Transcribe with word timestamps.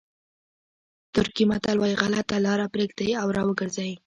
ترکي 1.13 1.43
متل 1.49 1.77
وایي 1.79 1.95
غلطه 2.01 2.37
لاره 2.45 2.65
پرېږدئ 2.73 3.09
او 3.21 3.27
را 3.35 3.43
وګرځئ. 3.45 3.91